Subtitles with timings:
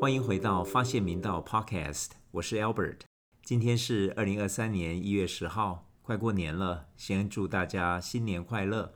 [0.00, 3.00] 欢迎回到发现明道 Podcast，我是 Albert。
[3.42, 8.94] 今天是二零二三年一月十号，快过年了，先祝大家新年快乐。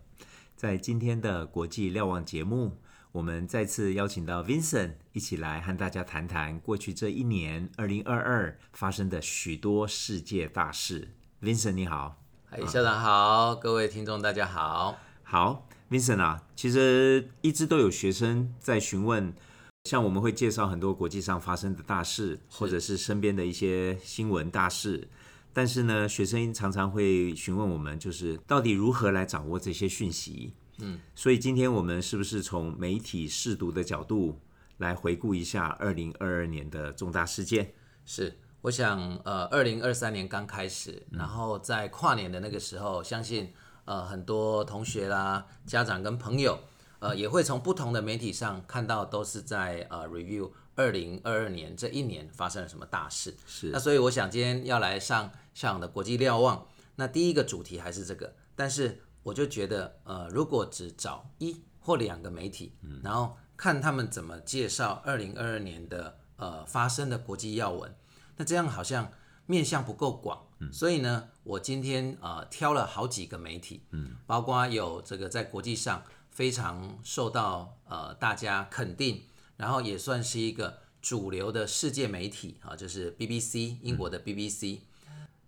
[0.56, 2.78] 在今天的国际瞭望节目，
[3.12, 11.10] 我们再次邀请到 Vincent 一起来和大家谈谈过去这一年二零二二发生的许多世界大事。
[11.42, 14.98] Vincent 你好，哎，校长好，各位听众大家好。
[15.24, 19.34] 好，Vincent 啊，其实一直都有学生在询问。
[19.84, 25.06] 像我们会介绍很多国际上发生的大事，或者是身边的一些新闻大事，
[25.52, 30.54] 但是呢，学生常常会询问我们，就是到底如何来掌握这些讯息？
[30.78, 34.40] 嗯，所以今天我们是不是从媒体试读的角度
[34.78, 37.72] 来回顾一下二零二二年的重大事件？
[38.04, 43.52] 是，我想，呃，二零二三年刚开始，然后在跨年的那个时候，相信
[43.84, 46.58] 呃很多同学啦、家长跟朋友。
[46.98, 53.34] 呃，也会从不同的媒体上看到，都是在呃 review 二零二二年这一年发生了什么大事。
[53.44, 53.70] 是。
[53.70, 67.94] 那所以我想今天要来上上的国际瞭望，那第一个主题还是这个，但是我就觉得，呃，如果只找一或两个媒体，然后看他们怎么介绍二零二二年的呃发生的国际要闻，
[68.36, 69.10] 那这样好像
[69.46, 70.46] 面向不够广。
[70.72, 76.02] 所以呢，我今天呃挑了好几个媒体，嗯，包括有这个在国际上。
[76.32, 79.22] 非常受到呃大家肯定，
[79.58, 84.78] 然后也算是一个主流的世界媒体啊，就是 BBC 英国的 BBC，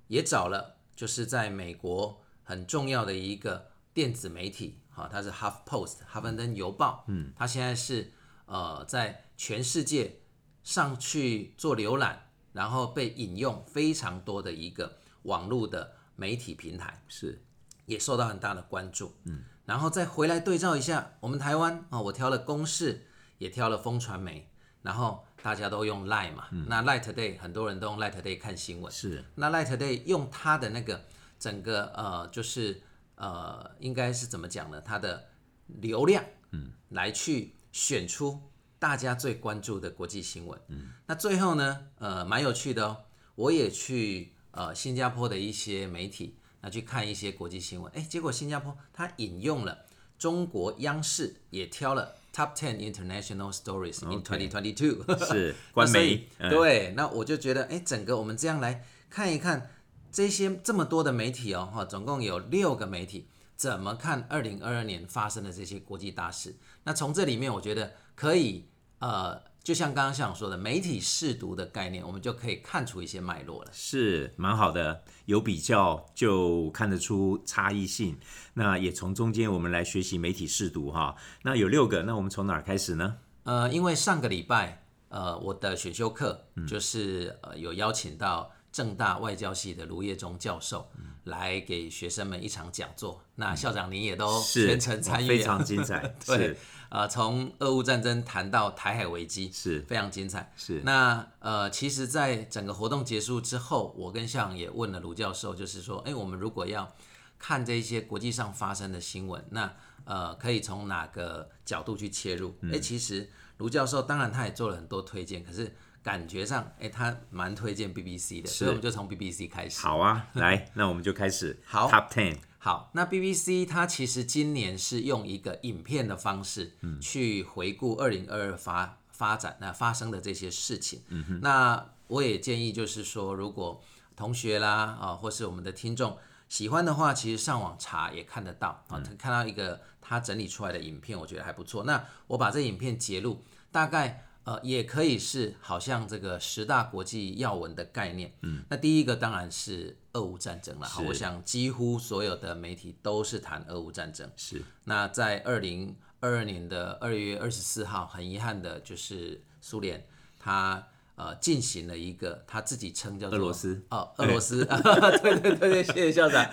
[0.09, 8.13] 也找了就是在美国很重要的一个电子媒体哈，它是 Half Post 哈芬登邮报，嗯，它现在是
[8.47, 10.21] 呃在全世界
[10.63, 17.43] 上去做浏览，然后被引用非常多的一个网络的媒体平台，是。
[17.87, 19.45] 也受到很大的关注，嗯。
[19.67, 23.07] 然后再回来对照一下，我们台湾啊，我挑了公视，
[23.37, 24.51] 也挑了风传媒，
[24.81, 29.23] 然后大家都用 Line 嘛，那 Line Today 很多人都用 Line Today 看新闻，是。
[29.35, 31.05] 那 Line Today 用它的那个
[31.45, 32.81] 整个呃，就是
[33.17, 34.81] 呃，应该是怎么讲呢？
[34.81, 35.27] 它的
[35.67, 38.41] 流量，嗯，来去选出
[38.79, 40.89] 大家最关注的国际新闻，嗯。
[41.05, 42.97] 那最后呢，呃，蛮有趣的哦，
[43.35, 46.39] 我也去呃新加坡的一些媒体。
[46.63, 49.85] 那去看一些国际新闻，哎，结果新加坡它引用了
[50.17, 56.27] 中国央视也挑了 Top Ten International Stories in 2022， 是官媒。
[56.39, 59.71] 对，那我就觉得，哎，整个我们这样来看一看
[60.15, 66.55] 这些这么多的媒体哦，哈，总共有六个媒体怎么看二零二二年发生的这些国际大事。
[66.85, 68.69] 那从这里面，我觉得可以，
[69.01, 69.43] 呃。
[69.65, 73.71] 就像刚刚校长说的，媒体试读的概念，我们就可以看出一些脉络了。
[73.73, 78.19] 是蛮好的，有比较就看得出差异性。
[78.53, 81.17] 那也从中间我们来学习媒体试读哈。
[81.45, 83.17] 那有六个，那我们从哪儿开始呢？
[83.45, 90.91] 呃，因为上个礼拜，呃，我的选修课就是呃有邀请到正大外交系的卢业忠教授
[91.23, 93.23] 来给学生们一场讲座。
[93.37, 96.13] 那校长您也都全程参与，非常精彩。
[96.27, 96.57] 对。
[96.89, 100.53] 呃，从俄乌战争谈到台海危机，是非常精彩。
[100.57, 106.93] 是那呃，其实，在整个活动结束之后，我跟校长也问了卢教授，就是说，哎，我们如果要
[107.39, 109.73] 看这些国际上发生的新闻，那
[110.05, 112.55] 呃，可以从哪个角度去切入？
[112.73, 119.81] 哎，其实卢教授当然他也做了很多推荐，可是感觉上，哎，他蛮推荐 BBC 的，所以我们就从 BBC 开始。
[119.81, 121.59] 好啊， 来，那我们就开始。
[121.65, 122.37] 好，Top Ten。
[122.59, 131.03] 好，那 BBC 它其实今年是用一个影片的方式去回顾二零二二发发展那发生的这些事情。
[131.09, 133.83] 嗯那我也建议就是说，如果
[134.15, 136.17] 同学啦啊，或是我们的听众
[136.49, 141.85] 喜欢的话，其实上网查也看得到啊，看到一个他整理出来的影片，我觉得还不错。
[141.85, 143.43] 那我把这影片截录，
[143.73, 144.24] 大概。
[144.45, 148.35] 呃，也可以是好像这个十大国际要闻的概念。
[148.43, 150.87] 嗯，那第一个当然是俄乌战争了。
[151.07, 154.31] 我想几乎所有的媒体都是谈俄乌战争。
[154.37, 154.63] 是。
[154.85, 160.07] 那在二零二二年的二月二十四号，很遗憾的就是苏联
[160.39, 164.63] 它呃进行了一个他自己称叫做俄罗斯哦， 俄罗斯。
[165.23, 166.47] 对对对对，谢谢校长。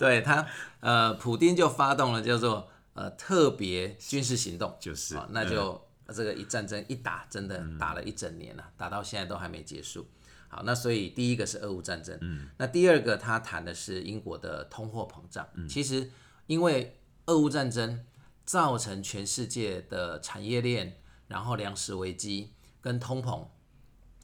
[0.00, 0.44] 对他
[0.80, 5.85] 呃，普丁就发动了叫做呃特别军事行动，就是那就。
[6.14, 10.06] 这个一战争一打，真的打了一整年了，打到现在都还没结束。
[10.48, 15.46] 好，那所以第一个是俄乌战争，嗯，那第二个他谈的是英国的通货膨胀。
[15.54, 16.10] 嗯，其实
[16.46, 18.04] 因为俄乌战争
[18.44, 23.48] 造成全世界的产业链，然后粮食危机跟通膨，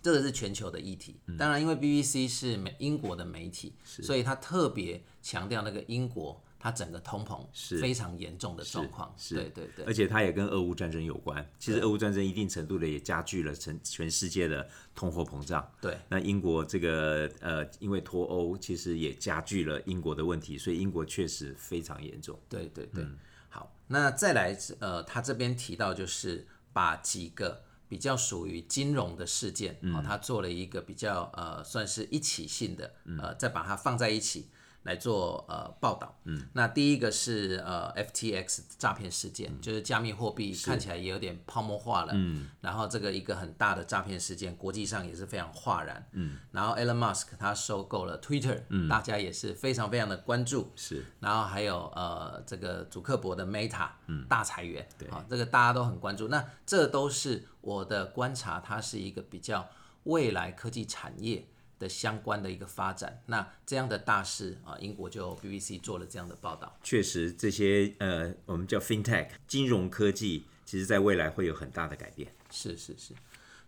[0.01, 1.21] 这个是全球的议题。
[1.37, 9.13] 当然，因为 BBC 是美英国的媒体，所以他特别强调那个英国它整个通膨是非常严重的状况。
[9.19, 11.45] 是对对对而且它也跟俄乌战争有关。
[11.59, 15.69] 其实俄乌战争一定程度的也加剧了全全世界的通货膨胀。
[15.81, 15.99] 对。
[16.09, 22.39] 那英国这个呃，因为脱欧，其实也加剧了英国的问题，所以英国确实非常严重。
[22.49, 23.05] 对对对，
[23.49, 34.47] 好，那再来呃，他这边提到就是把几个比较属于金融的事件，哦，他做了一个比较呃，算是一起性的，呃，再把它放在一起。
[34.85, 59.69] 来做呃报道，嗯，那第一个是呃 FTX 诈骗事件，就是加密货币看起来也有点泡沫化了，嗯，然后这个一个很大的诈骗事件，国际上也是非常哗然，嗯，然后 Elon Musk 他收购了 Twitter，嗯，大家也是非常非常的关注，是，然后还有呃这个祖克伯的 Meta，嗯，大裁员，对，啊，这个大家都很关注，那这都是我的观察，它是一个比较
[60.05, 61.47] 未来科技产业。
[61.83, 66.79] 的相关的一个发展，那这样的大事啊，英国就 BBC 做了这样的报道。
[66.85, 72.33] 确实，这些呃，我们叫 FinTech 金融科技，其实在未来会有很大的改变。
[72.51, 73.15] 是是是。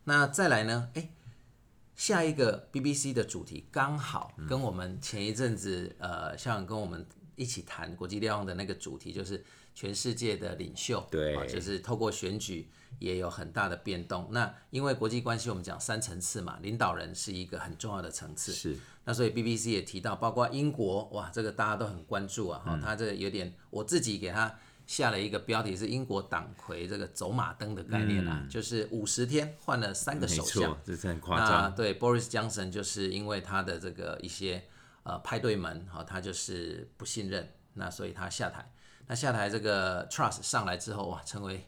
[0.05, 0.91] 那再来呢？
[0.95, 1.11] 哎，
[1.97, 9.45] 下一个 BBC 的主题刚好跟我们前一阵子呃，像跟我们一起谈国际调用的那个主题，就是
[9.75, 12.71] 全世界的领袖，对，就是透过选举。
[13.01, 14.29] 也有很大的变动。
[14.31, 18.53] 那因为国际关系，我们讲三层次嘛，领导人是一个很重要的层次。
[18.53, 18.79] 是。
[19.05, 22.63] 那所以 BBC 也提到，包括英国，哇，这个大家都很关注啊。
[22.65, 24.57] 哈，他这有点，我自己给他
[24.87, 31.75] 下了一个标题是“英国党魁这个走马灯的概念啊”，就是五十天换了三个首相，这是很夸张。
[31.75, 34.63] 对，Boris Johnson 就是因为他的这个一些
[35.03, 38.71] 呃派对门，哈，他就是不信任，那所以他下台。
[39.07, 41.67] 那下台这个 Trust 上来之后，哇，成为。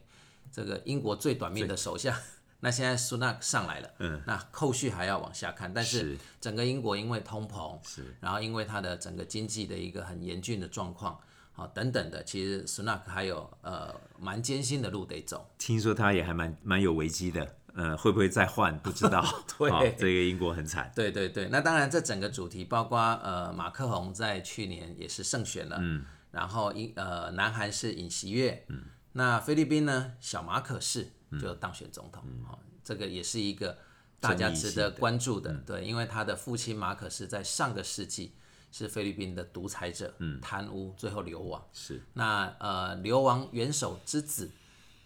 [0.49, 2.17] 这个英国最短命的首相，
[2.61, 11.19] 那现在苏纳克上来了，嗯，那后续还要往下看，但是整个英国因为通膨，是，然后因为它的整个经济的一个很严峻的状况，
[11.51, 15.47] 好等等的，其实苏纳克还有呃蛮艰辛的路得走。
[15.59, 19.23] 听说他也还蛮蛮有危机的，呃，会不会再换不知道。
[19.59, 20.91] 对，这个英国很惨。
[20.95, 26.05] 对对对，那当然这整个主题包括呃马克宏在去年也是胜选了，嗯，
[26.37, 28.83] 然后英呃南韩是尹锡悦，嗯。
[29.13, 30.13] 那菲律宾呢？
[30.19, 31.11] 小马可是
[31.41, 33.75] 就当选总统，哦，这个也是一个
[34.19, 38.35] 大家值得关注的，对，因为他的父亲马可是在上个世纪
[38.71, 41.59] 是菲律宾的独裁者，嗯贪污最后流亡。
[41.73, 44.51] 是那呃流亡元首之子，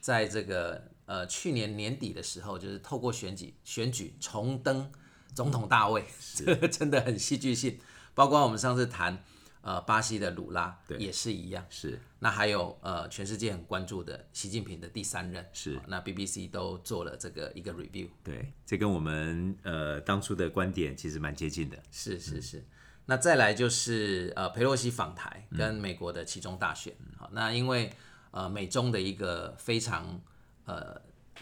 [0.01, 4.91] 在这个呃去年年底的时候，就是透过选举选举重登
[5.33, 6.03] 总统大位，
[6.35, 7.79] 这 个真的很戏剧性。
[8.13, 9.23] 包括我们上次谈。
[9.61, 11.99] 呃，巴西的鲁拉也是一样，是。
[12.17, 15.79] 那还有呃，全世界很关注的习近平的第三任，是。
[15.87, 21.77] 那 BBC 都做了这个一个 review，对，这跟我们呃当初的观点其实蛮接近的。
[21.91, 22.65] 是是是。
[23.05, 27.91] 那再来就是呃，佩洛西访台跟美国的其中大选，好，那因为
[28.31, 30.19] 呃美中的一个非常
[30.65, 30.99] 呃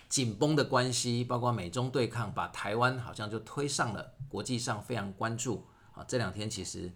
[0.10, 6.04] 紧绷的关系，包括美中对抗，把台湾好像就推上了国际上非常关注啊。
[6.06, 6.92] 这两天其实。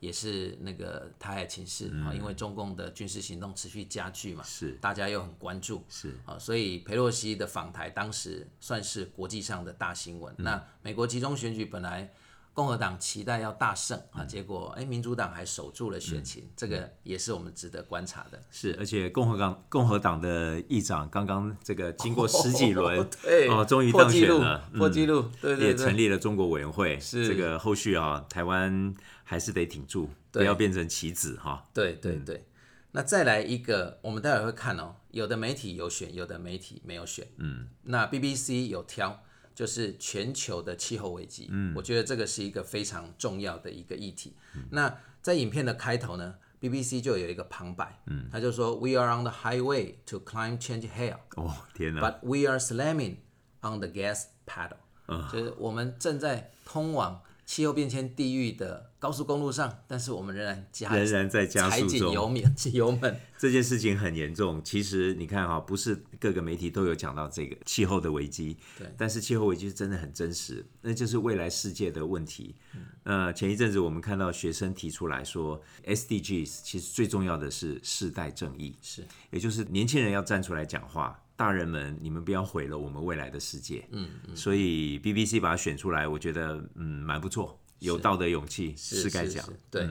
[0.00, 4.72] 也是那个台海情势啊，因为中共的军事行动持续加剧嘛，是。
[4.80, 6.16] 大家又很关注，是。
[6.24, 10.34] 啊，所以佩洛西的访台当时算是国际上的大新闻。
[10.38, 12.12] 那美国集中选举本来
[12.58, 18.42] 共和党期待要大胜啊，结果哎，民主党还守住了选情，这个也是我们值得观察的。
[18.50, 28.92] 是，而且共和党共和党的议长刚刚这个经过十几轮， 对哦，终于当选了，破纪录，对对，也成立了中国委员会，是这个后续啊，台湾。
[29.30, 31.62] 还是得挺住，不要变成棋子哈。
[31.74, 32.46] 对对对，
[32.92, 34.94] 那再来一个，我们待会会看哦。
[35.10, 37.28] 有的媒体有选，有的媒体没有选。
[37.36, 39.22] 嗯，那 BBC 有挑，
[39.58, 41.48] 就是全球的气候危机。
[41.50, 44.36] 嗯，我觉得这个是一个非常重要的一个议题。
[44.70, 53.16] 那在影片的开头呢，BBC 就有一个旁白，嗯，他就说：“We are on the highway to climate change hell。”哦，天哪！But we are slamming
[53.60, 54.76] on the gas pedal。
[55.08, 57.22] 嗯，就是我们正在通往。
[57.44, 63.20] 气候变迁地狱的高速公路上，但是我们仍然加仍然在加速中，油门 油门。
[63.38, 64.60] 这件事情很严重。
[64.64, 68.92] 其实你看哈，不是各个媒体都有讲到这个气候的危机，对。
[68.96, 72.56] 但是气候危机是真的很真实，那就是未来世界的问题。
[73.04, 81.18] 呃，前一阵子我们看到学生提出来说，SDGs 其实最重要的是世代正义，是，也就是年轻人要站出来讲话。
[81.36, 83.86] 大人们，你们不要毁了我们未来的世界。
[83.92, 89.48] 嗯嗯，所以 BBC 把它选出来，我觉得嗯蛮不错，有道德勇气是该讲。
[89.70, 89.88] 对，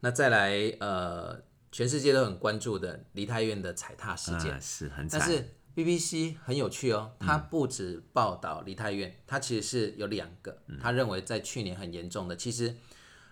[0.00, 4.60] 那再来呃，全世界都很关注的梨泰院的踩踏事件。
[4.60, 12.74] 是很惨，但是 BBC 很有趣哦，它不止报道梨泰院，它其实是有两个，他认为在去年很严重的，其实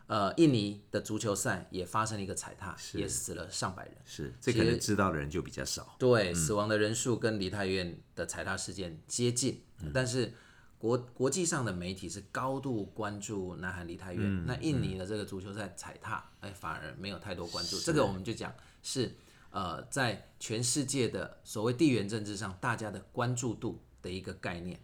[0.06, 3.94] 呃印尼的足球赛也发生了一个踩踏，也死了上百人。
[4.06, 5.94] 是，这可能知道的人就比较少。
[5.98, 10.32] 对，死亡的人数跟梨泰院的踩踏事件接近，但是
[10.80, 17.78] 国国际上的媒体是高度关注南韩梨泰院，那印尼的这个足球赛踩踏，哎，反而没有太多关注。
[17.78, 19.14] 这个我们就讲是。
[19.52, 24.80] 呃，在全世界的所谓地缘政治上，大家的关注度的一个概念，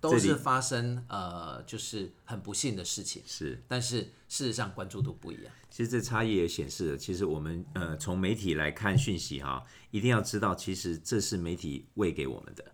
[0.00, 3.24] 都是发生呃，就是很不幸的事情。
[3.26, 5.52] 是，但是事实上关注度不一样。
[5.68, 12.64] 其实这差异也显示了，其实我们呃从媒体来看讯息哈，一定要知道，其实这是媒体喂给我们的，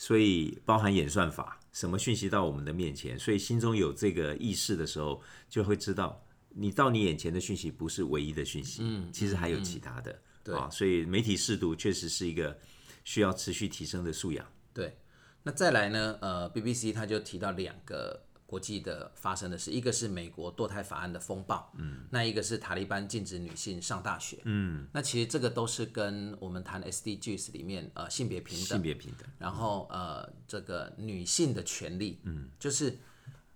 [0.00, 10.18] 所以包含演算法，什么讯息到我们的面前，所以心中有这个意识的时候，就会知道你到你眼前的讯息不是唯一的讯息，嗯，其实还有其他的。
[10.54, 12.58] 啊，所以媒体适度确实是一个
[13.04, 14.50] 需要持续提升的素养。
[14.72, 14.96] 对，
[15.42, 16.16] 那再来呢？
[16.22, 32.98] 呃，BBC 他就提到两个国际的发生的事，一个是美国堕胎法案的风暴，嗯，那一个是塔利班禁止女性上大学，嗯，那其实这个都是跟我们谈 SDGs 里面呃性别平等，性别平等，然后呃这个女性的权利，嗯，就是。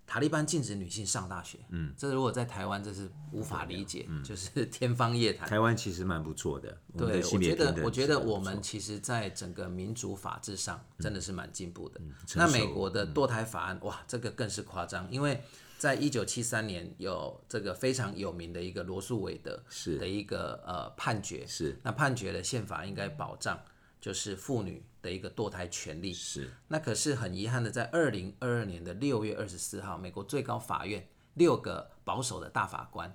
[0.06, 5.48] 塔利班禁止女性上大学，嗯，这如果在台湾，这是无法理解，就是天方夜谭。
[5.48, 12.00] 台湾其实蛮不错的，对，我觉得，我觉得我们其实，在整个民主法治上，真的是蛮进步的。
[12.34, 15.42] 那美国的堕胎法案，哇，这个更是夸张，因为
[15.78, 19.98] 在一九七三年有这个非常有名的一个罗素韦德是。
[19.98, 21.78] 的一个呃判决，是。
[21.82, 23.58] 那判决的宪法应该保障。
[24.00, 26.50] 就是妇女的一个堕胎权利，是。
[26.68, 33.14] 那可是很遗憾的，在二零二二年的六月二十四号，美国最高法院六个保守的大法官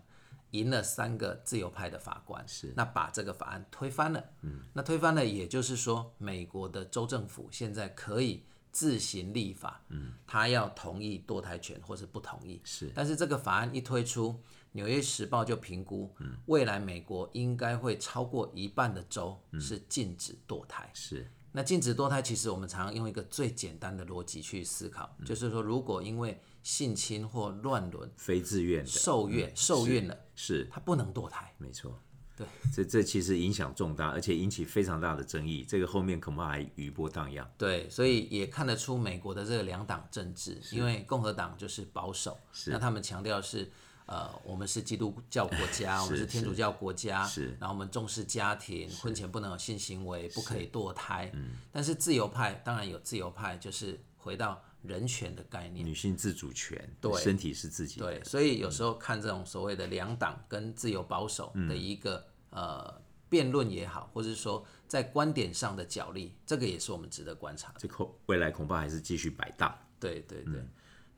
[0.52, 2.72] 赢了三个自由派的法官，是。
[2.76, 4.24] 那把这个法案推翻了。
[4.42, 14.40] 嗯，那推翻了，也就是说，美国的州政府现在可以自行立法，嗯，他要同意堕胎权或是不同意，是，但是这个法案一推出。
[14.74, 16.38] 《纽约时报》就评估，嗯。
[16.46, 20.88] 未来美国应该会超过一半的州是禁止堕胎。
[20.94, 21.28] 是，
[21.60, 31.54] 那禁止堕胎，其实我们常常用一个最简单的逻辑去思考，就是说，如果因为性侵或乱伦、非自愿的受孕、受孕了，是，他不能堕胎。
[31.58, 32.02] 没错，
[32.38, 35.66] 对，这这其实影响重大，而且引起非常大的争议。
[35.68, 37.46] 这个后面恐怕还余波荡漾。
[37.58, 43.70] 对，所以也看得出美国的这个两党政治，因为共和党就是保守，那他们强调是。
[44.10, 51.30] 呃，我们是基督教国家， 我们是天主教国家，是，然后我们重视家庭，婚前不能有性行为，不可以堕胎。
[51.36, 58.08] 嗯，但是自由派当然有自由派，就是回到人权的概念，女性自主权，对，身体是自己的。
[58.08, 63.00] 对，所以有时候看这种所谓的两党跟自由保守的一个呃
[63.30, 67.72] 辩论也好，或者说在观点上的角力，这个也是我们值得观察。
[67.78, 69.80] 这恐未来恐怕还是继续摆大。
[70.00, 70.66] 对对对。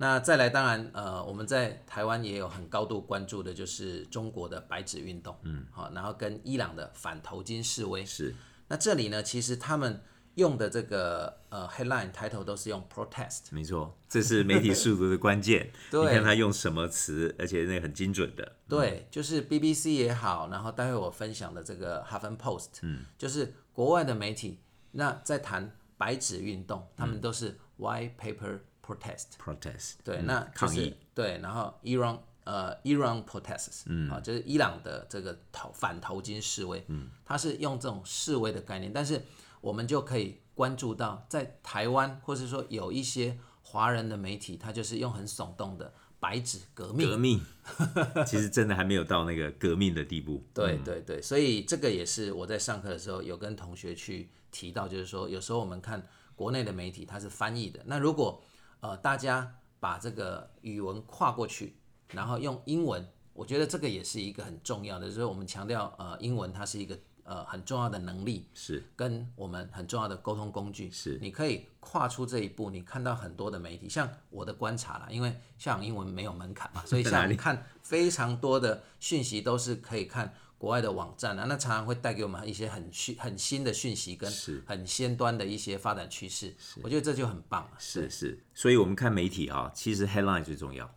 [0.01, 8.33] 那再来，当然，呃，我们在台湾也有很高度关注的，就是中国的白纸运动，嗯，好，然后跟伊朗的反头巾示威是。
[8.67, 10.01] 那这里呢，其实他们
[10.33, 15.69] 用的这个呃 headline 抬头都是用 protest，没错，这是媒体速度的关键。
[15.93, 18.55] 你看他用什么词，而且那很精准的。
[18.67, 24.57] 对，就是 BBC 也好，然后待会我分享的这个 Huffington Post，嗯，就是国外的媒体，
[24.93, 28.61] 那在谈白纸运动，他们都是 white paper。
[28.85, 39.21] protest，protest，对，那抗议，对，然后 Iran，呃，Iran protests，嗯，啊，就是伊朗的这个头反头巾示威，嗯，它是用这种示威的概念，但是
[39.61, 47.41] 我们就可以关注到，在台湾或者说有一些华人的媒体，它就是用很耸动的白纸革命，革命，
[48.27, 58.43] 其实真的还没有到那个革命的地步， 对对对，所以这个也是我在上课的时候有跟同学去提到，就是说有时候我们看国内的媒体它是翻译的，那如果
[58.81, 61.75] 呃，大家把这个语文跨过去，
[62.09, 80.33] 然后用英文，我觉得这个也是一个很重要的，就是我们强调，呃，英文它是一个呃很重要的能力，是跟我们很重要的沟通工具，是你可以跨出这一步，你看到很多的媒体，像我的观察啦，因为像英文没有门槛嘛，所以像你看非常多的讯息都是可以看。
[80.61, 84.31] 国外的网站啊，那常常会带给我们一些很讯、很新的讯息，跟
[84.63, 86.53] 很先端的一些发展趋势。
[86.83, 87.71] 我觉得这就很棒了。
[87.79, 90.87] 是是，所以我们看媒体啊，其实 headline 最重要，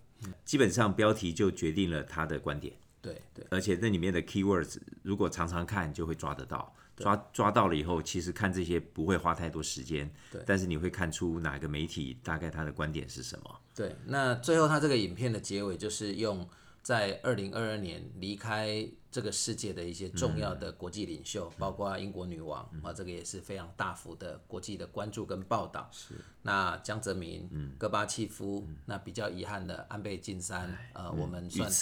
[0.45, 2.75] 基本上标题就决定了他的观点。
[3.01, 6.71] 对对，而且那里面的 keywords 如果常常看，就会抓得到。
[6.95, 10.13] 抓抓到了以后，其实看这些不会花太多时间。
[10.31, 13.61] 对，但是你会看出哪个媒体大概他的观点是什么。
[13.75, 16.47] 对，那最后他这个影片的结尾就是用。
[16.85, 25.89] 在二零二二年离开这个世界的一些重要的国际领袖，包括英国女王啊，这个也是非常大幅的国际的关注跟报道。
[25.91, 26.15] 是。
[26.43, 27.49] 那江泽民、
[27.79, 31.73] 戈巴契夫，那比较遗憾的安倍晋三，呃，我们算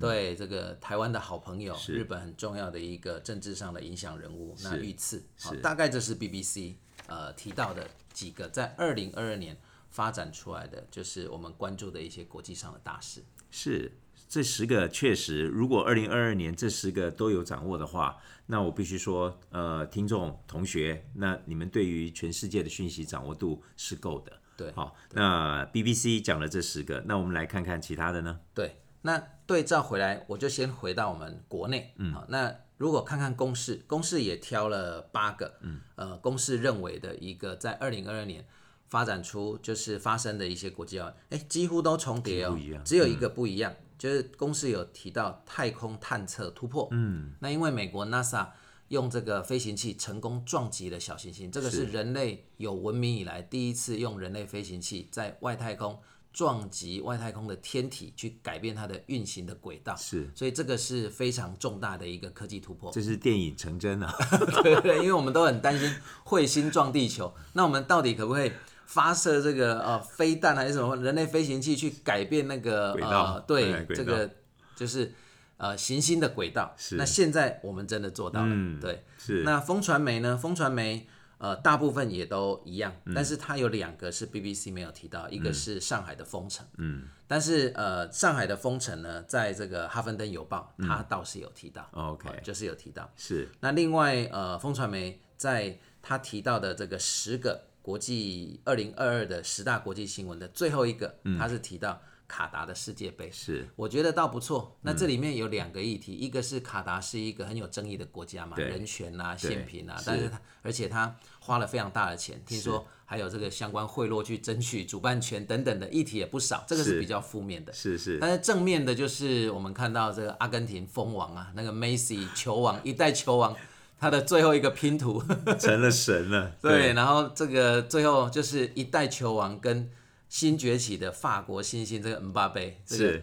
[0.00, 5.22] 对这个台湾的好朋友，日本很重要的一个政治上的影响人物，那遇刺。
[5.38, 6.74] 好，大概这是 BBC
[7.06, 9.56] 呃提到的几个在二零二二年
[9.88, 13.22] 发展出来的，就是我们关注的一些国际上的大事。
[13.52, 13.92] 是。
[14.28, 24.32] 这十个确实，如果二零二二年这十个都有掌握的话，那我必须说，呃，听众同学，那你们对于全世界的讯息掌握度是够的。
[24.56, 28.40] 对，好，那 BBC 讲了这十个，那我们来看看其他的呢？
[28.52, 31.94] 对，那对照回来，我就先回到我们国内。
[31.96, 35.54] 嗯，好，那如果看看公式，公式也挑了八个。
[35.62, 38.44] 嗯，呃，公式认为的一个在二零二二年
[38.88, 43.72] 发展出就是发生的一些国际案，哎，几乎都重叠哦，只有一个不一样。
[43.98, 48.46] 就是公司有提到太空探测突破，嗯，那因为美国 NASA
[48.88, 55.98] 用这个飞行器成功撞击了小行星，这个是人类有文明以来第一次用人类飞行器在外太空
[56.32, 62.92] 撞击外太空的天体，去改变它的运行的轨道，是，所以这个是非常重大的一个科技突破。
[62.92, 64.14] 这是电影成真啊，
[64.62, 65.92] 对 对，因为我们都很担心
[66.24, 68.52] 彗星撞地球，那我们到底可不可以？
[68.88, 74.30] 发射这个呃飞弹还是什么人类飞行器去改变那个呃对这个
[74.74, 75.12] 就是
[75.58, 76.74] 呃行星的轨道。
[76.92, 78.80] 那现在我们真的做到了。
[78.80, 79.42] 对，是。
[79.42, 80.38] 那风传媒呢？
[80.38, 86.66] 风传媒呃大部分也都一样，但是它有两个是 BBC 没有提到，一个是上海的封城。
[86.78, 87.08] 嗯。
[87.26, 91.86] 但是呃上海的封城呢，在这个哈芬登邮报它倒是有提到。
[91.92, 93.10] OK，就是有提到。
[93.18, 93.50] 是。
[93.60, 97.67] 那另外呃风传媒在他提到的这个十个。
[97.88, 103.66] 国际二零二二的十大国际新闻的最后一个，他是提到卡达的世界杯，是。
[103.76, 104.76] 我觉得倒不错。
[104.82, 117.72] 那这里面有两个议题，一个是卡达是一个很有争议的国家嘛，人权啊、宪平啊，但是他而且他花了非常大的钱，听说还有这个相关贿赂去争取主办权等等的议题也不少，这个是比较负面的。
[117.72, 123.56] 是是，但是正面的就是我们看到这个阿根廷蜂王啊，那个梅西球王 一代球王。
[124.00, 125.20] 他的最后一个拼图
[125.58, 129.90] 成了神了， 对，然后这个最后就是一代球王跟
[130.28, 133.20] 新崛起的法国新星这个姆巴佩这个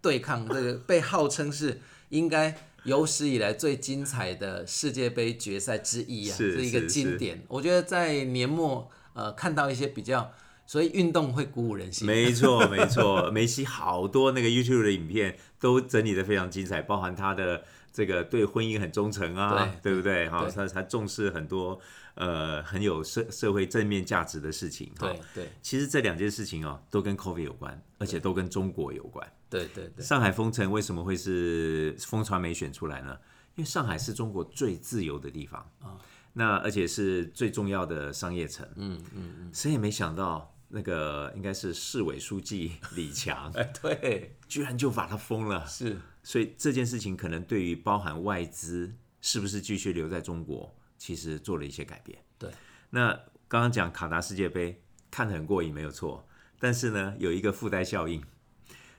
[0.00, 7.44] 对抗，这个被号称是应该有史以来最精彩的世界杯决赛之一啊，是一个经典。
[7.48, 10.32] 我觉得在年末呃看到一些比较，
[10.64, 12.06] 所以运动会鼓舞人心。
[12.06, 17.64] 没错 没错，梅西好多那个 YouTube 的影片都整理的非常精彩，包含他的。
[17.94, 20.28] 这个对婚姻很忠诚啊，对不对？
[20.28, 21.80] 哈，他他重视很多
[22.16, 24.90] 呃很有社社会正面价值的事情。
[24.98, 29.24] 对对，其实这两件事情哦，都跟 COVID 有关，而且都跟中国有关。
[29.48, 30.04] 对对对。
[30.04, 33.16] 上海封城为什么会是风传媒选出来呢？
[33.54, 35.96] 因为上海是中国最自由的地方啊，
[36.32, 38.68] 那而且是最重要的商业城。
[38.74, 39.50] 嗯嗯嗯。
[39.54, 45.66] 谁也没想到，那个应该是市委书记李强，对， 居然就把他封了。
[45.66, 45.96] 是。
[46.22, 52.18] 所以这件事情可能对于包含外资是不是继续留在中国，其实做了一些改变。
[52.38, 52.50] 对，
[52.88, 53.12] 那
[53.46, 56.26] 刚刚讲卡达世界杯看得很过瘾，没有错。
[56.58, 58.24] 但是呢，有一个附带效应，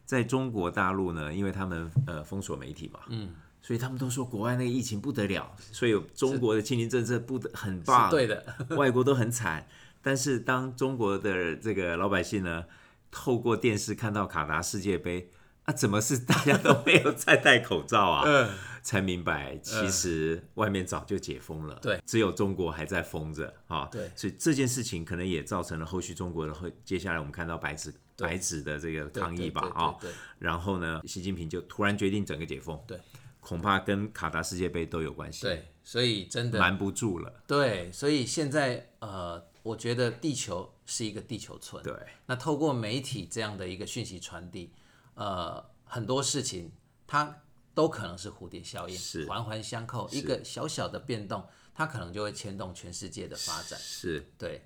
[0.06, 9.68] 在中国大陆呢，因为他们呃封锁媒体嘛，嗯，所以他们都说国外那个疫情不得了，所以中国的清零政策不得很棒，对的，外国都很惨。
[10.06, 12.66] 但是当中国的这个老百姓呢，
[13.10, 15.32] 透过电视看到卡达世界杯。
[15.64, 18.22] 啊，怎么是大家都没有再戴口罩啊？
[18.30, 18.52] 嗯，
[18.84, 23.90] 才明白其实外面早就解封了，对，只有中国还在封着啊。
[23.92, 29.96] 对，所以这件事情可能也造成了后续中国的会接下来我们看到白纸白纸的这个抗议吧啊。
[30.00, 33.00] 对，然后呢，习近平就突然决定整个解封，对，
[33.40, 35.42] 恐怕跟卡达世界杯都有关系。
[35.42, 37.42] 对，所以真的瞒不住了。
[37.48, 41.82] 对，所以现在呃，我觉得地球是一个地球村。
[41.82, 41.92] 对，
[42.28, 44.72] 那透过媒体这样的一个讯息传递。
[45.16, 46.72] 呃，很多事情
[47.08, 47.42] 它
[47.74, 50.08] 都可能是蝴蝶效应，是环环相扣。
[50.12, 53.80] 一个小小的变动，它可能就会牵动全世界的发展。
[53.80, 54.62] 是对。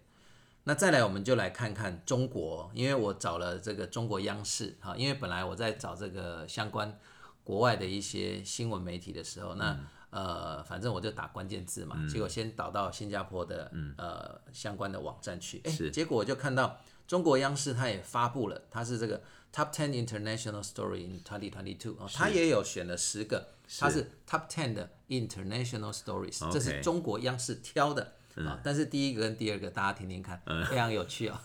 [0.65, 6.99] 那再来，我们就来看看中国，因为我找了这个中国央视哈，因为本来我在找这个相关
[7.45, 9.79] 国外的一些新闻媒体的时候，那
[10.09, 19.21] 呃，反正我就打关键字嘛，结果先导到新加坡的呃相关的网站去，哎，结果我就看到中国央视它也发布了，它是这个。
[19.51, 23.47] Top ten international story in 2022啊，它也有选了十个，
[23.79, 28.59] 它是 Top ten 的 international stories，这是中国央视挑的啊。
[28.63, 31.39] 但是第一个跟第二个大家听听看，非常有趣哦。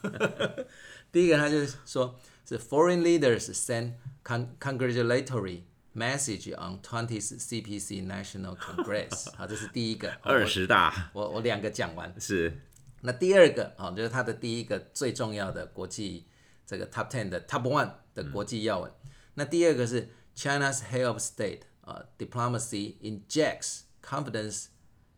[1.11, 2.15] 第一个他就是说
[2.47, 5.63] 是 Foreign leaders send con congratulatory
[5.95, 10.13] message on Twentieth CPC National Congress 好，这是第一个。
[10.23, 12.61] 二十大我我两个讲完，是
[13.03, 16.27] 那第二个啊、哦，就是它的第一个最重要的国际
[16.67, 18.91] 这个 Top Ten 的 Top One 的国际要闻。
[19.35, 24.67] 那第二个是 China's head of state 啊、diplomacy injects confidence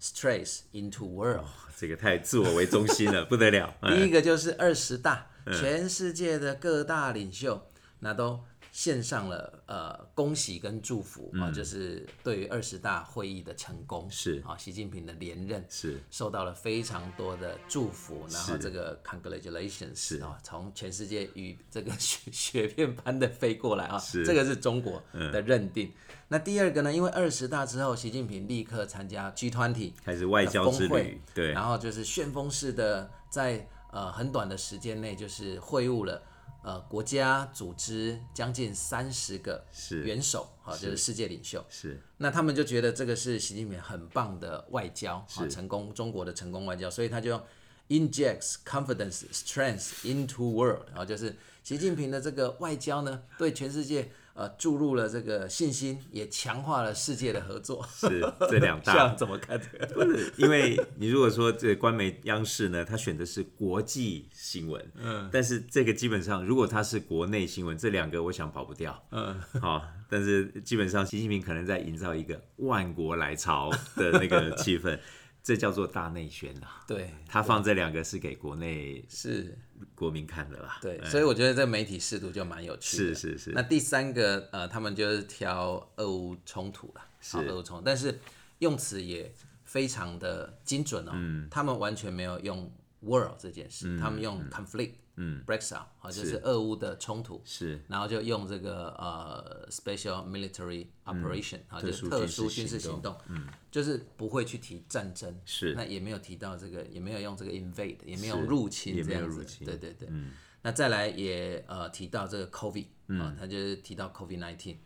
[0.01, 1.47] stress into world。
[1.77, 3.75] 这个太自我为中心了，不得了。
[3.83, 8.45] 第嗯一个就是二十大，全世界的各大领袖那都
[8.77, 14.43] 献上了呃恭喜跟祝福啊、就是对于二十大会议的成功是。
[14.47, 15.99] 啊，习近平的连任是。
[16.11, 20.21] 受到了非常多的祝福，然后这个 congratulations 是。
[20.21, 24.27] 啊，从全世界与这个 雪雪片般的飞过来啊，是。
[24.27, 25.91] 这个是中国的认定。
[26.29, 36.21] 那第二个呢，因为二十大之后，习近平立刻参加 G20 开始外交之峰会旅，对，然后就是旋风式的在呃很短的时间内，就是会晤了
[36.67, 41.65] 呃国家组织将近三十个是元首啊，就是世界领袖。
[41.71, 42.03] 是。
[42.17, 47.41] 那他们就觉得这个是习近平很棒的外交啊，成功中国的成功外交，所以他就用
[47.89, 57.85] injects confidence strength into world，然后就是习近平的这个外交呢，对全世界呃注入了这个信心，也强化了世界的合作。
[57.95, 58.21] 是
[58.51, 59.87] 这两大 怎么看这个？
[59.95, 74.99] 不是，因为你如果说这个官媒央视呢，它选的是国际新闻，嗯，但是这个基本上如果它是国内新闻，这两个我想跑不掉，嗯，好，但是基本上习近平可能在营造一个万国来朝的那个气氛，
[75.47, 76.85] 这叫做大内宣啊。
[76.87, 79.57] 对， 他放这两个是给国内是。
[79.95, 83.15] 国民看的啦，对，所以我觉得这媒体试度就蛮有趣的。
[83.15, 88.19] 是是是那第三个呃，他们就是挑俄乌冲突了，是俄乌冲突，但是
[88.61, 89.31] 用词也
[89.65, 91.13] 非常的精准哦。
[91.15, 92.73] 嗯，他们完全没有用
[93.05, 94.99] war 这件事，他们用 conflict，嗯
[95.47, 96.37] ，Brexit 好，就是。
[96.45, 97.41] 俄乌的冲突。
[97.45, 97.81] 是。
[97.89, 105.75] 然后就用这个呃 special military operation 啊、就是特殊军事行行动，嗯，就是不会去提战争，是。
[105.75, 110.09] 那也没有提到这个，也没有用这个 invade，也没有入侵这样子，对对对。
[110.09, 110.17] 对，
[110.63, 112.87] 那再来也呃提到这个 COVID，
[113.21, 114.77] 啊、他就是提到 COVID nineteen。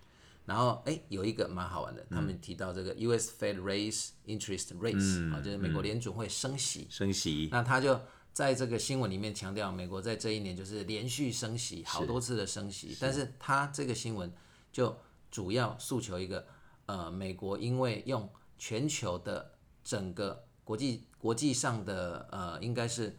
[0.47, 3.33] 然后哎，有一个蛮好玩的，他们提到这个 U.S.
[3.39, 8.01] Fed raise interest rates，啊、就是美国联储会升息，升息，那他就
[8.33, 14.33] 在这个新闻里面强调，美国在这一年就是连续升息好多次的升息，但是他这个新闻
[14.73, 14.97] 就
[15.31, 16.47] 主要诉求一个，
[16.87, 23.17] 呃，美国因为用全球的整个国际国际上的呃，应该是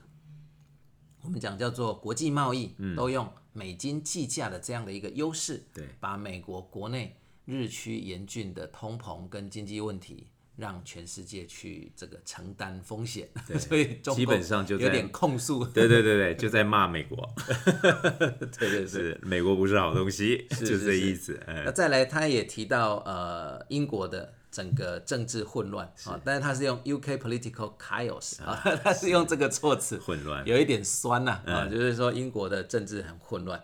[1.21, 10.27] 我们讲叫做国际贸易，都用美金计价的这样的一个优势，对，把美国国内日趋严峻的通膨跟经济问题。
[10.61, 13.27] 让全世界去这个承担风险，
[13.59, 17.27] 所以中基本上就有点控诉，对对对对，就在骂美国，
[18.59, 18.85] 对对对。
[18.87, 33.59] 是美国不是好东西，就这意思，嗯那再来，他也提到呃英国的整个政治混乱啊，但是他是用 UK political chaos 啊，他是用这个措辞，混乱，有一点酸呐啊，就是说英国的政治很混乱。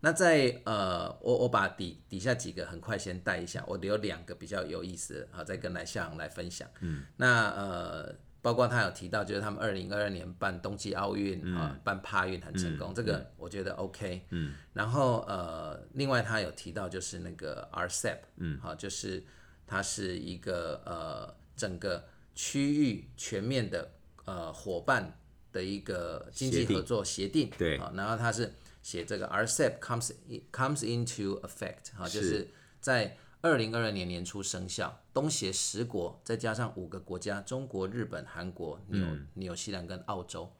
[0.00, 6.68] 那在呃，我我把底底下几个很快先带一下，我留两个比较有意思的，好，再跟来向阳来分享。
[6.80, 14.24] 嗯，那呃，包括他有提到，就是他们二零二二年办冬季奥运啊，办帕运很成功，这个我觉得 OK。
[14.30, 19.24] 嗯，然后呃，另外他有提到就是那个 RCEP，嗯，好，就是
[19.66, 22.06] 它是一个呃整个
[22.36, 23.90] 区域全面的
[24.24, 25.18] 呃伙伴
[25.52, 27.50] 的一个经济合作协定。
[27.58, 28.54] 对啊，然后它是
[28.88, 30.14] 写这个 RCEP comes
[30.50, 32.48] comes into effect 哈，就是
[32.80, 40.50] 在二零二二年年初生效，东协十国再加上五个国家，中国、日本、韩国、纽纽西兰跟澳洲，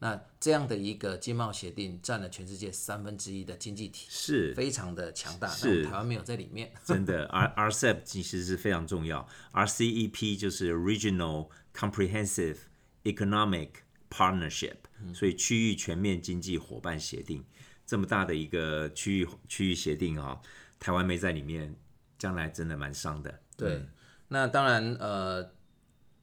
[0.00, 4.52] 那这样的一个经贸协定占了全世界三分之一的经济体，是。
[4.54, 5.46] 非常的强大。
[5.46, 6.72] 那是台湾没有在里面。
[6.84, 12.56] 真的，R RCEP 其实是非常重要，RCEP 就是 Regional Comprehensive
[13.04, 13.68] Economic
[14.10, 14.78] Partnership，、
[15.14, 17.44] 所以区域全面经济伙伴协定
[17.86, 20.40] 这么大的一个区域区域协定啊、
[20.80, 21.74] 台湾没在里面，
[22.18, 23.40] 将来真的蛮伤的。
[23.56, 23.86] 对，
[24.28, 25.52] 那当然，呃，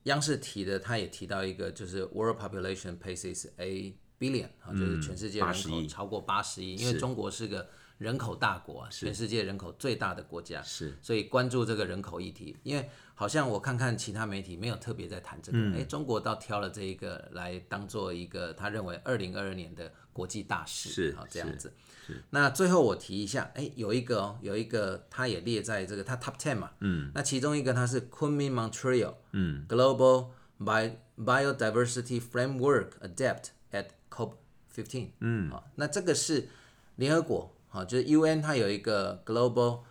[0.04, 12.90] 央视提的，他也提到一个，就是 world population passes a billion 啊，就是全世界人口超过八十亿，因为中国是个人口大国啊，全世界人口最大的国家，是，所以关注这个人口议题，因为
[13.24, 15.78] 好像我看看其他媒体没有特别在谈这个，嗯。
[15.78, 21.72] 哎、中国倒挑了这一个来当做一个他认为二零二二年的国际大事，是啊这样子。
[22.32, 34.34] 那最后我提一下，哎，有一个哦，有一个它也列在这个它 top ten 嘛，嗯，那其中一个它是 Kunming Montreal，嗯，Global Bio Biodiversity Framework Adapt at COP
[34.76, 36.50] fifteen，嗯，好，那这个是
[36.98, 39.84] 联合国好，就是 UN 它有一个 Global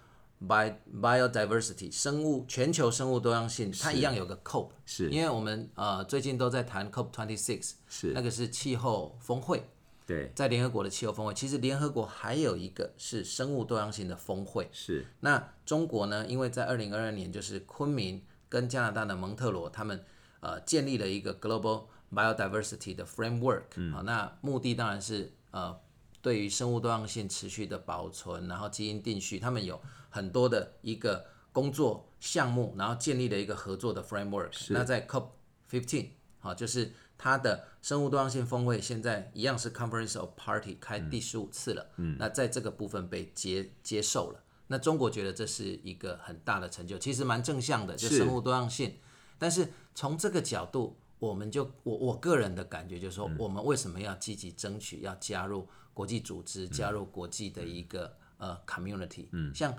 [0.48, 5.08] Bio Biodiversity 生物全球生物多样性，它一样有个 COP，是。
[5.10, 8.12] 因为我们呃最近都在谈 COP twenty six，是。
[8.12, 9.62] 那个是气候峰会，
[10.06, 14.68] 对，在联合国的气候峰会，其实联合国还有一个是生物多样性的峰会。
[14.72, 15.06] 是。
[15.20, 20.04] 那中国呢，因为在二零二二年就是昆明跟加拿大的蒙特罗他们
[20.40, 25.78] 呃建立了一个 Global Biodiversity 的 framework，啊、那目的当然是呃
[26.20, 29.80] 对于生物多样性持续的保存，然后基因定序，他们有
[30.12, 34.52] 很多的一个工作项目，然后建立了一个合作的 framework。
[34.68, 35.26] 那在 COP
[35.68, 44.42] fifteen 好，就是它的生物多样性峰会现在一样是 Conference of Party 开第十五次了，嗯，那在这个部分被接接受了。
[44.68, 48.94] 那中国觉得这是一个很大的成就，其实蛮正向的，就生物多样性。
[49.38, 59.26] 但是从这个角度，我们就我我个人的感觉就是说，我们为什么要积极争取要加入国际组织，加入国际的一个呃 community？
[59.32, 59.74] 嗯，像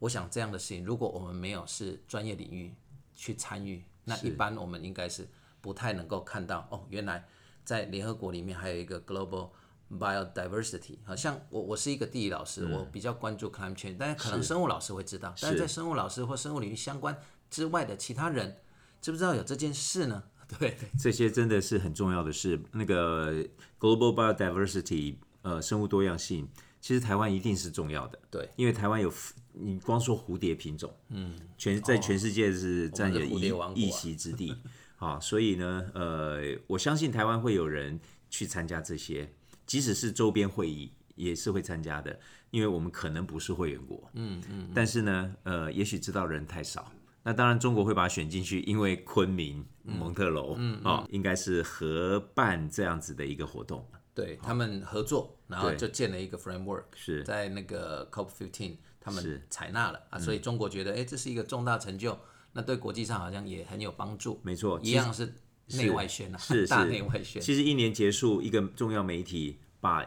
[0.00, 2.74] 我想这样的事情，如果我们没有是专业领域
[3.14, 5.28] 去参与，那一般我们应该是
[5.60, 7.26] 不太能够看到哦，原来
[7.64, 9.50] 在联合国里面还有一个 global
[9.90, 10.98] biodiversity。
[11.04, 17.18] 好像我我是一个地理老师，我比较关注 climate change，但是可能生物老师会知道，但是在生物老师或生物领域相关
[17.50, 18.58] 之外的其他人，
[19.00, 20.22] 知不知道有这件事呢？
[20.58, 22.58] 对，这些真的是很重要的事。
[22.72, 23.32] 那个
[23.78, 26.48] global biodiversity，呃，生物多样性，
[26.80, 28.18] 其实台湾一定是重要的。
[28.30, 29.12] 对，因为台湾有，
[29.52, 34.56] 你光说蝴蝶品种，嗯，全在全世界是占有一一席之地。
[34.98, 39.32] 啊，所以呢，呃，我相信台湾会有人去参加这些，
[39.64, 42.18] 即使是周边会议也是会参加的，
[42.50, 46.90] 因为我们可能不是会员国，嗯嗯，但是呢，呃，也许知道的人太少。
[47.22, 53.86] 那当然，中国会把它选进去，因为昆明、蒙特楼，嗯啊、应该是合办这样子的一个活动。
[54.14, 57.24] 对他们合作，然后就建了一个 framework，是。
[57.24, 59.28] 在那个 COP 15他是。
[59.28, 60.00] 们采纳了。
[60.10, 62.16] 啊，所以中国觉得，哎，这是一个重大成就，
[62.52, 64.40] 那对国际上好像也很有帮助。
[64.44, 65.34] 没错，一样是
[65.68, 67.42] 内外宣啊，是大是内外宣。
[67.42, 70.06] 其实一年结束，一个重要媒体把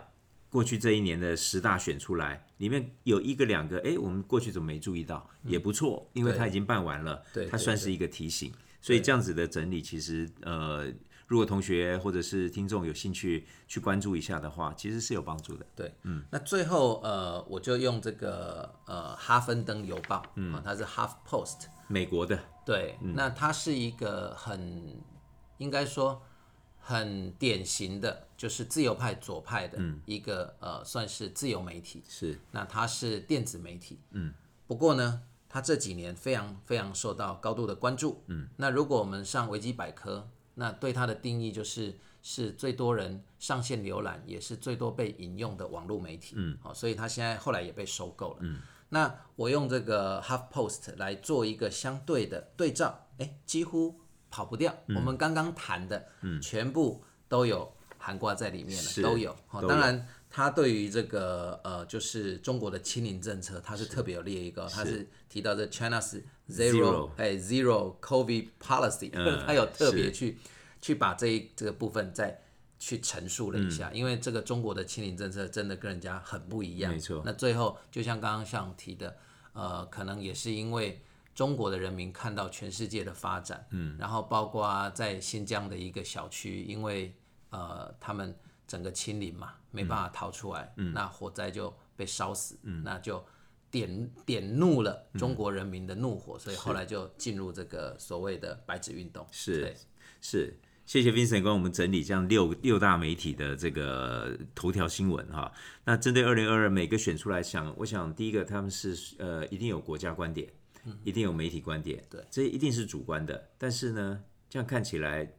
[0.50, 5.30] 过去这一年的十大选出来，里面有一个两个，哎，我们过去怎么没注意到？
[5.44, 6.38] 也不错，因为对。
[6.38, 8.52] 它已经办完了，它算是一个提醒。
[8.82, 10.92] 所以这样子的整理，其实呃，
[11.32, 15.66] 如果同学或者是听众有兴趣去关注一下的话，其实是有帮助的。
[15.74, 22.38] 对，嗯，那最后呃，我就用这个呃《哈芬登邮报》，嗯，它是 Half Post，美国的。
[22.66, 25.02] 对，那它是一个很
[25.58, 26.22] 应该说
[26.78, 32.04] 很典型的，就是自由派左派的一个、呃，算是自由媒体。
[32.10, 32.38] 是。
[32.52, 34.34] 那它是电子媒体，嗯，
[34.68, 48.60] 不过呢，它这几年非常非常受到高度的关注，嗯，那如果我们上维基百科，那对它的定义就是是最多人上线浏览，也是最多被引用的网络媒体，嗯，好、所以它现在后来也被收购了，嗯，
[48.90, 59.36] 那我用这个 HuffPost 来做一个相对的对照，哎，几乎跑不掉，我们刚刚谈的，嗯，全部都有含挂在里面了，都有，
[59.68, 60.08] 当然。
[60.34, 70.38] 他对于这个呃，就是中国的清零政策，他是特别有列一个，他是提到这 China's Zero 哎 zero COVID policy，、嗯 他有特别去
[70.82, 72.42] 去把这一这个部分再
[72.80, 76.92] 去陈述了一下，因为这个中国的清零政策真的跟人家很不一样。
[76.92, 77.22] 没错。
[77.26, 79.16] 那最后就像刚刚像提的，
[79.54, 81.02] 呃，可能也是因为
[81.36, 87.14] 中国的人民看到全世界的发展，嗯，然后包括在新疆的一个小区，因为
[87.52, 88.36] 呃他们
[88.72, 93.22] 整个清零嘛，没办法逃出来，嗯，那火灾就被烧死，嗯，那就
[93.70, 99.76] 点点怒了中国人民的怒火，所以后来就进入这个所谓的白纸运动，是
[100.22, 105.52] 是，谢谢 Vincent 帮我们整理这样六六大媒体的这个头条新闻哈。
[105.84, 110.48] 那针对二零二二每个选出来想，我想第一个他们是呃一定有国家观点，
[111.04, 113.50] 一定有媒体观点，对，这一定是主观的。
[113.58, 115.30] 但是呢，这样看起来，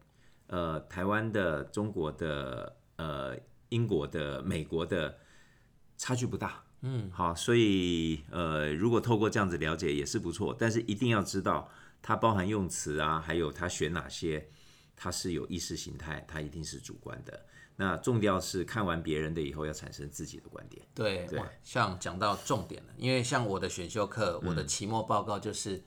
[0.48, 3.36] 呃，台湾的、中国的、呃
[3.70, 5.18] 英国的、美国的
[5.96, 6.62] 差距不大。
[6.82, 11.70] 嗯，好，所以呃，如果透过这样子了解也是不错，但是一定要知道
[12.02, 14.48] 它包含用词啊，还有它选哪些，
[14.96, 17.46] 它是有意识形态，它一定是主观的。
[17.76, 20.84] 那重要是看完别人的以后，要产生自己的观点。
[20.92, 25.82] 对，对，像讲到重点了，因为像我的选修课，我的期末报告就是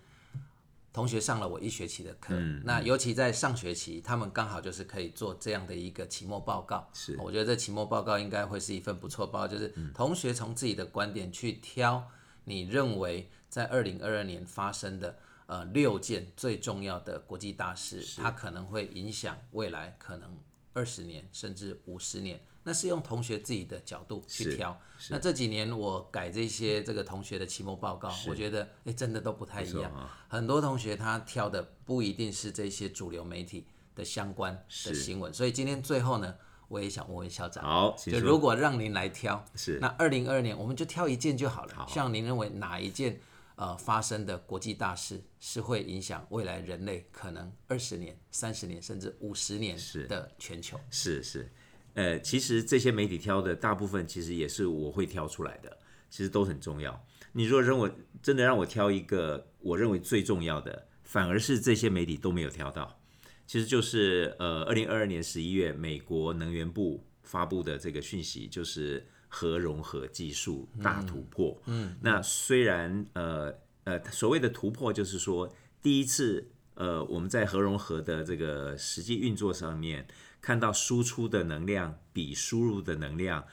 [0.96, 6.90] 同学上了我一学期的课，那尤其在上学期，他们刚好就是可以做这样的一个期末报告。
[6.94, 7.18] 是。
[7.20, 12.10] 我觉得这期末报告应该会是一份不错报告，就是同学从自己的观点去挑
[12.46, 20.40] 你认为在二零二二年发生的呃六件最重要的国际大事，它可能会影响未来可能
[20.72, 24.78] 二十年，甚至五十年，那是用同学自己的角度去挑。
[25.10, 29.94] 那这几年我改这些这个同学的期末报告，我觉得哎真的都不太一样。
[29.94, 34.54] 啊很多同学他挑的不一定是这些主流媒体的相关
[34.86, 36.36] 的新闻，所以今天最后呢，
[36.68, 41.86] 我也想问问校长，好，就如果让您来挑，是那二零二二年我们就挑一件就好了。
[41.88, 43.22] 像您认为哪一件
[43.56, 49.78] 呃发生的国际大事是会影响未来人类可能二十年、三十年甚至五十年
[50.10, 50.78] 的全球？
[50.90, 51.50] 是是，
[51.96, 55.78] 呃，其实这些媒体挑的大部分，其实也是我会挑出来的，
[56.10, 57.06] 其实都很重要。
[57.32, 57.90] 你如果认我
[58.22, 63.02] 真的让我挑一个我认为最重要的，反而是这些媒体都没有挑到，
[63.46, 71.62] 其实就是呃，二零二二年十一月，美国能源部发布的这个讯息，就是核融合技术大突破。
[71.66, 73.54] 嗯，那虽然呃
[73.84, 80.06] 呃，所谓的突破，就是说第一次呃，我们在核融合的这个实际运作上面，
[80.46, 83.44] 看到输出的能量比输入的能量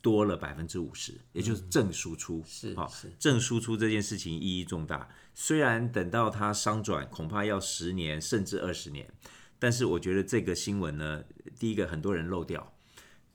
[0.00, 2.40] 多了百分之五十，也就是正输出。
[2.46, 5.08] 是好是，正输出这件事情意义重大。
[5.34, 9.12] 虽然等到它商转，恐怕要十年甚至二十年，
[9.58, 11.24] 但是我觉得这个新闻呢，
[11.58, 12.72] 第一个很多人漏掉，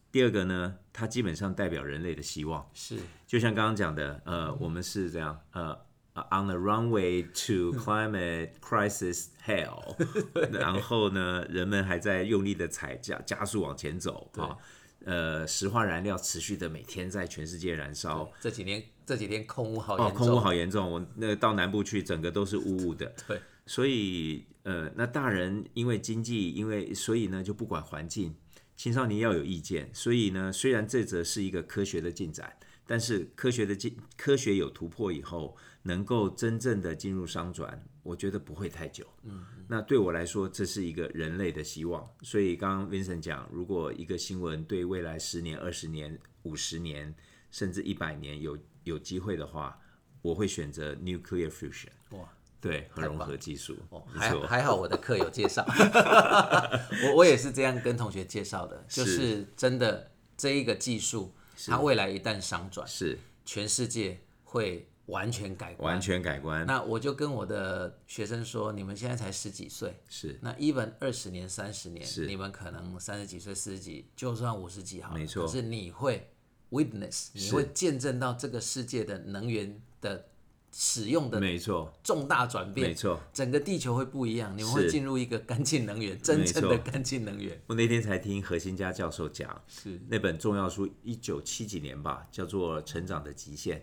[0.10, 2.66] 第二个呢，它基本上代表人类的希望。
[2.74, 2.98] 是
[3.28, 5.78] 就像刚刚讲的，呃，我们是这样，呃
[6.16, 9.96] ，on the runway to climate crisis hell，
[10.52, 14.58] 然后呢，人们还在用力的踩加加速往前走啊，
[15.06, 23.14] 呃，石化燃料持续的每天在全世界燃烧，这几年这几天空污好哦，严重，空污好严重，我那到南部去，整个都是雾雾的。
[23.28, 28.36] 对，所以呃，那大人因为经济，因为所以呢就不管环境，
[28.78, 29.90] 青少年要有意见。
[29.94, 39.06] 所以呢，虽然这则是一个科学的进展，但是科学的进科学有突破以后，能够真正的进入商转，我觉得不会太久。
[39.24, 42.08] 嗯，那对我来说，这是一个人类的希望。
[42.22, 47.14] 所以刚刚 Vincent 讲，如果一个新闻对未来十年、二十年、五十年，
[47.50, 49.80] 甚至一百年有有机会的话，
[50.22, 51.90] 我会选择 nuclear fusion。
[52.12, 55.66] 哇，对，核融合技术，哦，还还好我的课有介绍，
[57.06, 61.34] 我我也是这样跟同学介绍的，就是真的这一个技术，
[61.68, 65.94] 它未来一旦商转，是全世界会完全改观。
[65.94, 70.40] 完全改观，那我就跟我的学生说，你们现在才十几岁，是。
[70.42, 72.26] 那 even 二十年、三十年，是。
[72.26, 75.46] 你们可能三十几岁、四十几，就算五十几好了，没错。
[75.46, 76.32] 可是你会
[76.72, 80.28] witness，你是会见证到这个世界的能源的
[80.72, 83.20] 使用的没错，重大转变，没错。
[83.34, 84.92] 整个地球会不一样，你们会是。
[84.92, 87.62] 进入一个干净能源，真正的干净能源。
[87.68, 90.00] 我那天才听何新家教授讲，是。
[90.08, 93.80] 那本重要书，一九七几年吧，叫做《成长的极限》。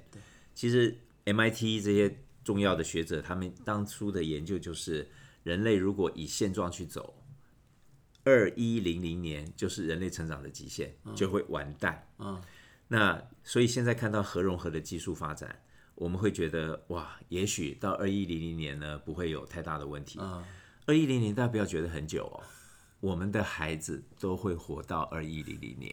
[0.55, 0.99] 其实
[1.33, 5.09] MIT 这些重要的学者，他们当初的研究就是，
[5.43, 7.15] 人类如果以现状去走，
[8.25, 12.07] 二一零零年就是人类成长的极限，就会完蛋。
[12.19, 12.41] 嗯，
[12.89, 15.61] 那所以现在看到核融合的技术发展，
[15.95, 20.19] 我们会觉得哇，也许到二一零零年呢，不会有太大的问题。
[20.23, 20.45] 嗯
[20.87, 22.41] 二一零零大家不要觉得很久哦，
[23.01, 25.93] 我们的孩子都会活到二一零零年，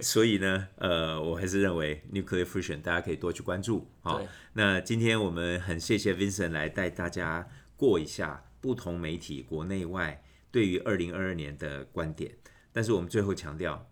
[0.00, 3.90] 所以呢，呃，我还是认为 nuclear fusion 大家可以多去关注。
[4.00, 12.32] 好对，那今天我们很谢谢 Vincent 来带大家过一下不同媒体国内外对于二零二二年的观点，
[12.72, 13.90] 但是我们最后强调，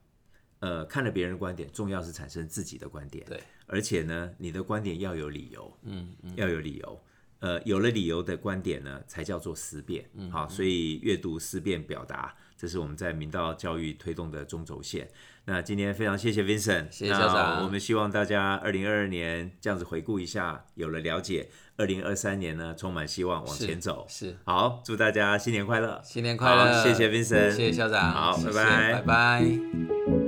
[0.61, 3.27] 呃，看了别人的观点，重要是产生自己的观点。
[3.27, 7.05] 对，而且呢，你的观点要有理由，嗯，要有理由。
[7.41, 10.09] 呃，有了理由的观点呢，才叫做思辨。
[10.15, 15.09] 嗯，好，所以阅读、思辨、表达，这是我们在明道教育推动的中轴线。
[15.47, 24.07] 那今天非常谢谢 Vincent，谢谢校长我们希望大家二零二二年这样子回顾一下，有了了解，二零二三年呢充满希望往前走。
[24.09, 26.01] 是，好，祝大家新年快乐！
[26.03, 26.73] 新年快乐！
[26.73, 30.24] 好谢谢 Vincent 谢谢校长，好拜拜拜拜。